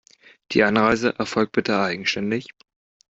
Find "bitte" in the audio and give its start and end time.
1.51-1.79